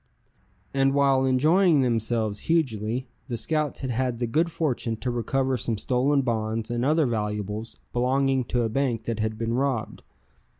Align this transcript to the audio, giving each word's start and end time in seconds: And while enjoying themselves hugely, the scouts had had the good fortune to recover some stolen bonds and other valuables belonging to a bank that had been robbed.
And 0.73 0.95
while 0.95 1.25
enjoying 1.25 1.81
themselves 1.81 2.39
hugely, 2.49 3.07
the 3.27 3.37
scouts 3.37 3.81
had 3.81 3.91
had 3.91 4.17
the 4.17 4.25
good 4.25 4.51
fortune 4.51 4.97
to 4.97 5.11
recover 5.11 5.57
some 5.57 5.77
stolen 5.77 6.23
bonds 6.23 6.71
and 6.71 6.83
other 6.83 7.05
valuables 7.05 7.77
belonging 7.93 8.45
to 8.45 8.63
a 8.63 8.67
bank 8.69 9.03
that 9.03 9.19
had 9.19 9.37
been 9.37 9.53
robbed. 9.53 10.01